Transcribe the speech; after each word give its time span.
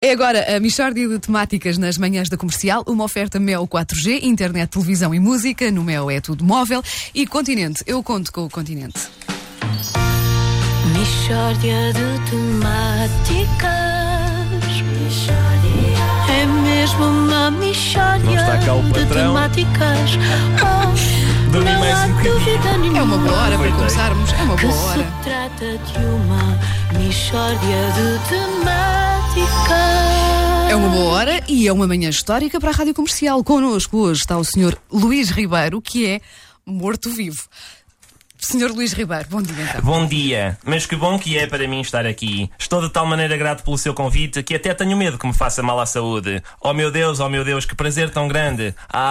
É 0.00 0.12
agora 0.12 0.56
a 0.56 0.60
Michórdia 0.60 1.08
de 1.08 1.18
Temáticas 1.18 1.76
nas 1.76 1.98
manhãs 1.98 2.28
da 2.28 2.36
comercial, 2.36 2.84
uma 2.86 3.02
oferta 3.02 3.40
Mel 3.40 3.66
4G, 3.66 4.22
internet, 4.22 4.70
televisão 4.70 5.12
e 5.12 5.18
música. 5.18 5.72
No 5.72 5.82
Mel 5.82 6.08
é 6.08 6.20
tudo 6.20 6.44
móvel. 6.44 6.84
E 7.12 7.26
Continente, 7.26 7.82
eu 7.84 8.00
conto 8.00 8.32
com 8.32 8.44
o 8.44 8.48
Continente. 8.48 9.08
Michórdia 10.96 11.92
de 11.92 12.30
temáticas. 12.30 13.68
É 16.30 16.46
mesmo 16.46 17.04
uma 17.04 17.50
michórdia 17.50 18.40
de 18.92 19.06
temáticas. 19.06 20.10
Oh, 21.50 21.50
Dormi 21.50 21.72
mais 21.72 22.10
um 22.10 22.12
bocadinho. 22.12 22.57
Boa 23.18 23.42
hora 23.42 23.58
para 23.58 23.72
começarmos. 23.72 24.32
É 24.32 24.42
uma 24.42 24.56
boa 24.56 24.72
se 24.72 24.78
hora. 24.78 25.12
trata 25.22 25.78
de 25.78 25.98
uma 25.98 26.58
michórdia 26.98 27.92
de 27.94 28.28
temáticas. 28.28 29.78
É 30.70 30.76
uma 30.76 30.88
boa 30.88 31.12
hora 31.12 31.44
e 31.48 31.66
é 31.66 31.72
uma 31.72 31.86
manhã 31.86 32.08
histórica 32.10 32.60
para 32.60 32.70
a 32.70 32.72
Rádio 32.74 32.94
Comercial. 32.94 33.42
Connosco 33.42 33.96
hoje 33.98 34.20
está 34.20 34.36
o 34.36 34.44
Sr. 34.44 34.76
Luís 34.92 35.30
Ribeiro, 35.30 35.80
que 35.80 36.06
é 36.06 36.20
morto-vivo. 36.66 37.42
Sr. 38.48 38.72
Luís 38.72 38.94
Ribeiro, 38.94 39.26
bom 39.28 39.42
dia 39.42 39.62
então. 39.62 39.82
Bom 39.82 40.06
dia, 40.06 40.56
mas 40.64 40.86
que 40.86 40.96
bom 40.96 41.18
que 41.18 41.36
é 41.36 41.46
para 41.46 41.68
mim 41.68 41.82
estar 41.82 42.06
aqui. 42.06 42.50
Estou 42.58 42.80
de 42.80 42.88
tal 42.88 43.04
maneira 43.04 43.36
grato 43.36 43.62
pelo 43.62 43.76
seu 43.76 43.92
convite 43.92 44.42
que 44.42 44.54
até 44.54 44.72
tenho 44.72 44.96
medo 44.96 45.18
que 45.18 45.26
me 45.26 45.34
faça 45.34 45.62
mal 45.62 45.78
à 45.78 45.84
saúde. 45.84 46.42
Oh 46.58 46.72
meu 46.72 46.90
Deus, 46.90 47.20
oh 47.20 47.28
meu 47.28 47.44
Deus, 47.44 47.66
que 47.66 47.74
prazer 47.74 48.08
tão 48.08 48.26
grande. 48.26 48.74
Ai, 48.90 49.04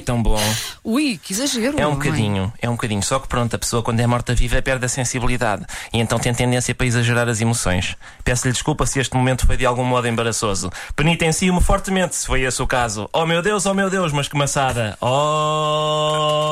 tão 0.00 0.22
bom. 0.22 0.38
Ui, 0.84 1.18
que 1.22 1.32
exagero. 1.32 1.80
É 1.80 1.86
um 1.86 1.94
bocadinho, 1.94 2.52
é 2.60 2.68
um 2.68 2.72
bocadinho. 2.72 3.02
Só 3.02 3.18
que 3.18 3.26
pronto, 3.26 3.56
a 3.56 3.58
pessoa 3.58 3.82
quando 3.82 4.00
é 4.00 4.06
morta 4.06 4.34
viva 4.34 4.60
perde 4.60 4.84
a 4.84 4.88
sensibilidade 4.88 5.64
e 5.90 6.00
então 6.00 6.18
tem 6.18 6.34
tendência 6.34 6.74
para 6.74 6.86
exagerar 6.86 7.30
as 7.30 7.40
emoções. 7.40 7.96
Peço-lhe 8.22 8.52
desculpa 8.52 8.84
se 8.84 9.00
este 9.00 9.16
momento 9.16 9.46
foi 9.46 9.56
de 9.56 9.64
algum 9.64 9.84
modo 9.84 10.06
embaraçoso. 10.06 10.70
Penitencio-me 10.94 11.62
fortemente 11.62 12.14
se 12.14 12.26
foi 12.26 12.42
esse 12.42 12.60
o 12.60 12.66
caso. 12.66 13.08
Oh 13.10 13.24
meu 13.24 13.40
Deus, 13.40 13.64
oh 13.64 13.72
meu 13.72 13.88
Deus, 13.88 14.12
mas 14.12 14.28
que 14.28 14.36
maçada. 14.36 14.98
Oh, 15.00 16.51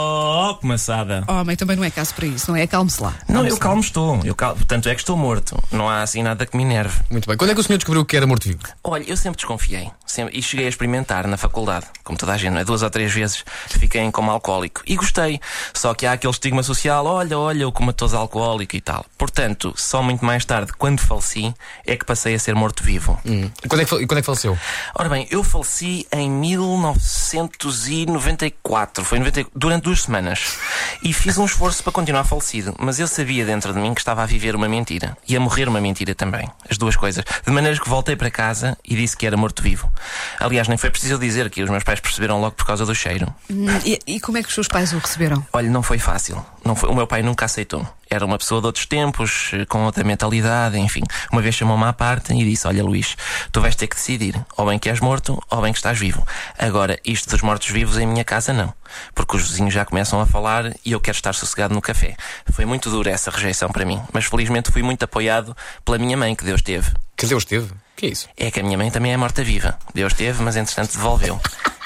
maçada. 0.71 1.25
Homem, 1.29 1.57
também 1.57 1.77
não 1.77 1.85
é 1.85 1.91
caso 1.91 2.15
para 2.15 2.27
isso, 2.27 2.51
não 2.51 2.57
é? 2.57 2.63
Acalme-se 2.63 3.03
lá. 3.03 3.15
Não, 3.29 3.41
Acalme-se 3.41 3.57
eu 3.57 3.59
calmo 3.59 3.81
estou. 3.81 4.21
Eu 4.25 4.35
calmo, 4.35 4.65
tanto 4.65 4.89
é 4.89 4.95
que 4.95 5.01
estou 5.01 5.17
morto. 5.17 5.63
Não 5.71 5.89
há 5.89 6.03
assim 6.03 6.23
nada 6.23 6.47
que 6.47 6.57
me 6.57 6.63
enerve. 6.63 6.99
Muito 7.11 7.29
bem. 7.29 7.37
Quando 7.37 7.51
é 7.51 7.55
que 7.55 7.61
o 7.61 7.63
senhor 7.63 7.79
descobriu 7.79 8.05
que 8.05 8.17
era 8.17 8.27
morto-vivo? 8.27 8.61
Olha, 8.83 9.05
eu 9.07 9.17
sempre 9.17 9.37
desconfiei. 9.37 9.91
Sempre, 10.07 10.39
e 10.39 10.43
cheguei 10.43 10.67
a 10.67 10.69
experimentar 10.69 11.27
na 11.27 11.37
faculdade. 11.37 11.87
Como 12.03 12.19
toda 12.19 12.33
a 12.33 12.37
gente, 12.37 12.53
não 12.53 12.61
é? 12.61 12.65
duas 12.65 12.83
ou 12.83 12.91
três 12.91 13.13
vezes 13.13 13.45
fiquei 13.69 14.01
em 14.01 14.11
coma 14.11 14.33
alcoólico. 14.33 14.83
E 14.87 14.97
gostei. 14.97 15.41
Só 15.75 15.93
que 15.95 16.07
há 16.07 16.13
aquele 16.13 16.33
estigma 16.33 16.63
social: 16.63 17.05
olha, 17.05 17.39
olha, 17.39 17.69
o 17.69 17.73
comatoso 17.73 18.17
alcoólico 18.17 18.77
e 18.77 18.81
tal. 18.81 19.05
Portanto, 19.19 19.75
só 19.77 20.03
muito 20.03 20.25
mais 20.25 20.45
tarde, 20.45 20.73
quando 20.73 21.01
faleci, 21.01 21.55
é 21.87 21.97
que 21.97 22.05
passei 22.05 22.35
a 22.35 22.39
ser 22.39 22.55
morto-vivo. 22.55 23.19
E 23.25 23.51
quando 23.69 23.83
é 23.83 23.85
que, 23.85 23.95
e 23.97 24.07
quando 24.07 24.19
é 24.19 24.23
que 24.23 24.27
faleceu? 24.27 24.59
Ora 24.95 25.09
bem, 25.09 25.27
eu 25.31 25.43
faleci 25.43 26.07
em 26.13 26.31
1994, 26.31 29.05
foi 29.05 29.19
90, 29.19 29.47
durante 29.55 29.85
duas 29.85 30.03
semanas. 30.03 30.59
E 31.03 31.13
fiz 31.13 31.39
um 31.39 31.45
esforço 31.45 31.83
para 31.83 31.93
continuar 31.93 32.25
falecido, 32.25 32.75
mas 32.79 32.99
eu 33.01 33.09
sabia 33.09 33.45
dentro 33.45 33.73
de 33.73 33.79
mim 33.81 33.95
que 33.95 34.01
estava 34.01 34.23
a 34.23 34.27
viver 34.27 34.55
uma 34.55 34.69
mentira. 34.69 35.17
E 35.27 35.37
a 35.37 35.41
morrer 35.41 35.69
uma 35.69 35.81
mentira 35.81 36.15
também. 36.15 36.49
As 36.69 36.77
duas 36.77 36.97
coisas. 36.97 37.25
De 37.47 37.53
maneira 37.53 37.79
que 37.79 37.89
voltei 37.89 38.17
para 38.17 38.31
casa 38.31 38.77
e 38.85 38.95
disse 38.97 39.17
que 39.17 39.27
era 39.27 39.37
morto-vivo. 39.37 39.91
Aliás, 40.39 40.69
nem 40.69 40.77
foi 40.79 40.91
preciso 40.91 41.19
dizer 41.19 41.49
que 41.51 41.63
os 41.63 41.71
meus 41.71 41.85
pais 41.85 42.01
perceberam 42.01 42.41
logo 42.41 42.55
por 42.57 42.67
causa 42.67 42.85
do 42.85 42.95
cheiro. 42.95 43.33
Hum, 43.51 43.67
E, 43.85 43.99
e 44.07 44.21
como 44.21 44.39
é 44.39 44.43
que 44.43 44.49
os 44.49 44.55
seus 44.55 44.69
pais 44.69 44.93
o 44.93 44.99
receberam? 44.99 45.45
Olha, 45.53 45.71
não 45.71 45.83
foi 45.83 45.99
fácil. 45.99 46.45
Não 46.65 46.75
foi, 46.77 46.89
o 46.91 46.95
meu 46.95 47.07
pai 47.07 47.23
nunca 47.23 47.45
aceitou. 47.47 47.87
Era 48.11 48.27
uma 48.27 48.37
pessoa 48.37 48.61
de 48.61 48.67
outros 48.67 48.87
tempos, 48.87 49.53
com 49.69 49.85
outra 49.85 50.03
mentalidade, 50.03 50.77
enfim. 50.77 51.03
Uma 51.31 51.41
vez 51.41 51.55
chamou-me 51.55 51.85
à 51.85 51.93
parte 51.93 52.33
e 52.35 52.45
disse: 52.45 52.67
Olha, 52.67 52.83
Luís, 52.83 53.17
tu 53.53 53.61
vais 53.61 53.77
ter 53.77 53.87
que 53.87 53.95
decidir. 53.95 54.35
Ou 54.57 54.67
bem 54.67 54.81
que 54.81 54.89
és 54.89 54.99
morto, 54.99 55.41
ou 55.49 55.63
bem 55.63 55.73
que 55.73 55.79
estás 55.79 55.97
vivo. 55.97 56.27
Agora, 56.59 56.99
isto 57.05 57.31
dos 57.31 57.41
mortos-vivos 57.41 57.99
em 57.99 58.07
minha 58.07 58.25
casa 58.25 58.53
não. 58.53 58.75
Porque 59.15 59.37
os 59.37 59.49
vizinhos 59.49 59.73
já 59.73 59.85
começam 59.85 60.21
a 60.21 60.27
falar 60.27 60.75
e 60.85 60.91
eu 60.91 61.01
quero 61.01 61.17
estar 61.17 61.33
sossegado 61.33 61.73
no 61.73 61.81
café. 61.81 62.17
Foi 62.53 62.65
muito 62.65 62.91
dura 62.91 63.13
essa 63.13 63.31
rejeição 63.31 63.71
para 63.71 63.85
mim. 63.85 64.03
Mas 64.13 64.25
felizmente 64.25 64.73
fui 64.73 64.83
muito 64.83 65.05
apoiado 65.05 65.57
pela 65.85 65.97
minha 65.97 66.17
mãe, 66.17 66.35
que 66.35 66.45
Deus 66.45 66.63
teve. 66.63 66.91
Que 67.17 67.27
Deus 67.27 67.45
teve? 67.45 67.71
Que 67.95 68.07
é 68.07 68.09
isso? 68.09 68.29
É 68.37 68.51
que 68.51 68.59
a 68.59 68.63
minha 68.63 68.77
mãe 68.77 68.91
também 68.91 69.13
é 69.13 69.17
morta-viva. 69.17 69.79
Deus 69.95 70.15
teve, 70.15 70.43
mas 70.43 70.57
entretanto 70.57 70.93
devolveu. 70.93 71.41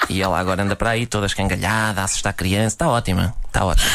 E 0.09 0.21
ela 0.21 0.39
agora 0.39 0.63
anda 0.63 0.75
para 0.75 0.91
aí 0.91 1.05
toda 1.05 1.25
escangalhada, 1.25 2.01
a 2.01 2.05
assustar 2.05 2.31
a 2.31 2.33
criança. 2.33 2.75
Está 2.75 2.87
ótima, 2.87 3.35
está 3.45 3.65
ótima. 3.65 3.85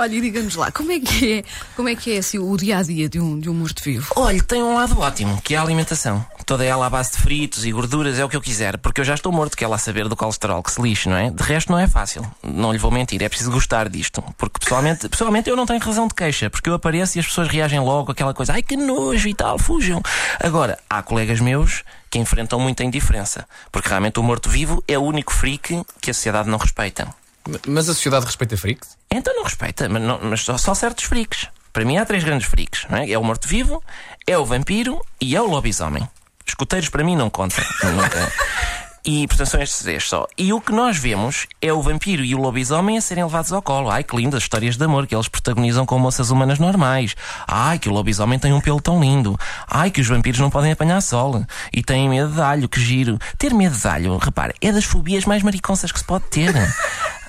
Olha, 0.00 0.14
e 0.14 0.56
lá, 0.56 0.72
como 0.72 0.90
é 0.92 0.98
que 0.98 1.30
é, 1.30 1.44
como 1.76 1.86
é, 1.86 1.94
que 1.94 2.14
é 2.14 2.16
assim, 2.20 2.38
o 2.38 2.56
dia 2.56 2.78
a 2.78 2.82
dia 2.82 3.06
de 3.06 3.20
um, 3.20 3.38
de 3.38 3.50
um 3.50 3.54
morto-vivo? 3.54 4.10
Olha, 4.16 4.42
tem 4.42 4.62
um 4.62 4.72
lado 4.72 4.98
ótimo, 4.98 5.38
que 5.42 5.54
é 5.54 5.58
a 5.58 5.62
alimentação. 5.62 6.24
Toda 6.46 6.64
ela 6.64 6.86
à 6.86 6.88
base 6.88 7.12
de 7.12 7.18
fritos 7.18 7.66
e 7.66 7.70
gorduras 7.70 8.18
é 8.18 8.24
o 8.24 8.28
que 8.30 8.34
eu 8.34 8.40
quiser, 8.40 8.78
porque 8.78 9.02
eu 9.02 9.04
já 9.04 9.12
estou 9.12 9.30
morto, 9.30 9.58
que 9.58 9.62
é 9.62 9.68
lá 9.68 9.76
saber 9.76 10.08
do 10.08 10.16
colesterol, 10.16 10.62
que 10.62 10.72
se 10.72 10.80
lixe, 10.80 11.06
não 11.06 11.18
é? 11.18 11.28
De 11.28 11.42
resto 11.42 11.70
não 11.70 11.78
é 11.78 11.86
fácil. 11.86 12.26
Não 12.42 12.72
lhe 12.72 12.78
vou 12.78 12.90
mentir, 12.90 13.22
é 13.22 13.28
preciso 13.28 13.50
gostar 13.50 13.90
disto. 13.90 14.24
Porque 14.38 14.58
pessoalmente, 14.58 15.06
pessoalmente 15.06 15.50
eu 15.50 15.54
não 15.54 15.66
tenho 15.66 15.80
razão 15.80 16.08
de 16.08 16.14
queixa, 16.14 16.48
porque 16.48 16.70
eu 16.70 16.74
apareço 16.74 17.18
e 17.18 17.20
as 17.20 17.26
pessoas 17.26 17.48
reagem 17.48 17.80
logo 17.80 18.10
aquela 18.10 18.32
coisa, 18.32 18.54
ai 18.54 18.62
que 18.62 18.78
nojo 18.78 19.28
e 19.28 19.34
tal, 19.34 19.58
fujam. 19.58 20.00
Agora, 20.42 20.78
há 20.88 21.02
colegas 21.02 21.40
meus 21.40 21.84
que 22.08 22.18
enfrentam 22.18 22.58
muita 22.58 22.82
indiferença, 22.82 23.46
porque 23.70 23.90
realmente 23.90 24.18
o 24.18 24.22
morto-vivo 24.22 24.82
é 24.88 24.96
o 24.96 25.02
único 25.02 25.30
freak 25.30 25.82
que 26.00 26.10
a 26.10 26.14
sociedade 26.14 26.48
não 26.48 26.56
respeita. 26.56 27.14
Mas 27.66 27.88
a 27.88 27.94
sociedade 27.94 28.26
respeita 28.26 28.56
freaks? 28.56 28.96
Então 29.10 29.34
não 29.34 29.44
respeita, 29.44 29.88
mas, 29.88 30.02
não- 30.02 30.20
mas 30.22 30.40
só, 30.42 30.56
só 30.58 30.74
certos 30.74 31.04
freaks. 31.04 31.48
Para 31.72 31.84
mim 31.84 31.96
há 31.98 32.04
três 32.04 32.24
grandes 32.24 32.48
freaks, 32.48 32.86
é? 32.90 33.10
É 33.10 33.18
o 33.18 33.22
morto-vivo, 33.24 33.82
é 34.26 34.36
o 34.36 34.44
vampiro 34.44 35.00
e 35.20 35.36
é 35.36 35.40
o 35.40 35.46
lobisomem. 35.48 36.08
Escuteiros 36.46 36.88
para 36.88 37.04
mim 37.04 37.14
não 37.16 37.30
contam. 37.30 37.62
Nunca. 37.94 38.32
E 39.02 39.26
portanto 39.28 39.46
são 39.48 39.62
estes 39.62 39.78
três 39.82 40.06
só. 40.06 40.26
E 40.36 40.52
o 40.52 40.60
que 40.60 40.72
nós 40.72 40.98
vemos 40.98 41.46
é 41.62 41.72
o 41.72 41.80
vampiro 41.80 42.22
e 42.22 42.34
o 42.34 42.38
lobisomem 42.38 42.98
a 42.98 43.00
serem 43.00 43.24
levados 43.24 43.50
ao 43.52 43.62
colo. 43.62 43.88
Ai 43.88 44.04
que 44.04 44.14
lindas 44.14 44.42
histórias 44.42 44.76
de 44.76 44.84
amor 44.84 45.06
que 45.06 45.14
eles 45.14 45.26
protagonizam 45.28 45.86
com 45.86 45.98
moças 45.98 46.28
humanas 46.30 46.58
normais. 46.58 47.14
Ai 47.46 47.78
que 47.78 47.88
o 47.88 47.92
lobisomem 47.92 48.38
tem 48.38 48.52
um 48.52 48.60
pelo 48.60 48.78
tão 48.80 49.00
lindo. 49.00 49.38
Ai 49.66 49.90
que 49.90 50.00
os 50.02 50.06
vampiros 50.08 50.38
não 50.40 50.50
podem 50.50 50.72
apanhar 50.72 51.00
sol. 51.00 51.42
E 51.72 51.82
têm 51.82 52.10
medo 52.10 52.30
de 52.34 52.40
alho, 52.42 52.68
que 52.68 52.78
giro. 52.80 53.16
Ter 53.38 53.54
medo 53.54 53.74
de 53.78 53.88
alho, 53.88 54.18
repare, 54.18 54.52
é 54.60 54.70
das 54.70 54.84
fobias 54.84 55.24
mais 55.24 55.42
mariconsas 55.42 55.90
que 55.92 55.98
se 55.98 56.04
pode 56.04 56.24
ter. 56.24 56.52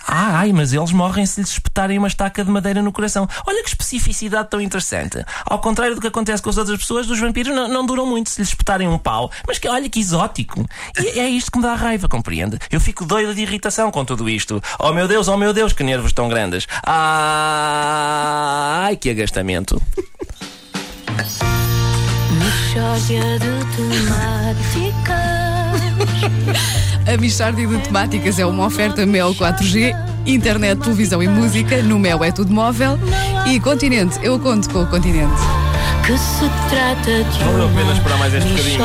Ah, 0.08 0.40
ai, 0.40 0.52
mas 0.52 0.74
eles 0.74 0.92
morrem 0.92 1.26
se 1.26 1.42
lhes 1.42 1.52
espetarem 1.52 1.98
uma 1.98 2.08
estaca 2.08 2.44
de 2.44 2.52
madeira 2.52 2.82
no 2.82 2.92
coração. 2.92 3.28
Olha 3.46 3.64
que 3.64 3.70
especificidade 3.70 4.50
tão 4.50 4.60
interessante. 4.60 5.24
Ao 5.46 5.60
contrário 5.60 5.96
do 5.96 6.02
que 6.02 6.08
acontece 6.08 6.42
com 6.42 6.50
as 6.50 6.58
outras 6.58 6.80
pessoas, 6.80 7.10
os 7.10 7.20
vampiros 7.20 7.56
não, 7.56 7.68
não 7.68 7.86
duram 7.86 8.06
muito 8.06 8.30
se 8.30 8.40
lhes 8.42 8.50
espetarem 8.50 8.88
um 8.88 8.98
pau. 8.98 9.32
Mas 9.48 9.58
que 9.58 9.68
olha 9.68 9.90
que 9.90 10.00
exótico. 10.00 10.66
E 10.98 11.20
é 11.20 11.30
isto 11.30 11.52
que 11.52 11.58
me 11.58 11.64
dá 11.64 11.76
raiva, 11.76 12.08
compreende? 12.08 12.58
Eu 12.70 12.80
fico 12.80 13.06
doida 13.06 13.34
de 13.34 13.42
irritação 13.42 13.92
com 13.92 14.06
tudo 14.06 14.30
isto. 14.30 14.62
Oh 14.80 14.92
meu 14.92 15.08
Deus, 15.08 15.28
oh 15.28 15.38
meu 15.38 15.54
Deus, 15.54 15.74
que 15.74 15.84
nervos 15.84 16.14
tão 16.14 16.30
grandes. 16.30 16.68
Ai, 16.86 17.76
que 18.98 19.10
agastamento. 19.10 19.82
De. 23.08 24.31
A 27.12 27.18
Michórdia 27.18 27.68
de 27.68 27.78
Temáticas 27.80 28.40
é 28.40 28.46
uma 28.46 28.66
oferta 28.66 29.06
Mel 29.06 29.36
4G, 29.36 29.94
internet, 30.26 30.80
televisão 30.80 31.22
e 31.22 31.28
música. 31.28 31.84
No 31.84 32.00
Mel 32.00 32.24
é 32.24 32.32
tudo 32.32 32.54
móvel. 32.54 32.98
E 33.46 33.60
Continente, 33.60 34.18
eu 34.24 34.40
conto 34.40 34.70
com 34.70 34.84
o 34.84 34.88
Continente. 34.88 35.42
Que 36.06 36.18
se 36.18 36.50
trata 36.70 37.24
de 37.30 37.44
Valeu 37.44 37.64
a 37.64 37.66
uma 37.66 37.78
pena 37.78 37.92
esperar 37.92 38.18
mais 38.18 38.34
este 38.34 38.50
bocadinho, 38.50 38.80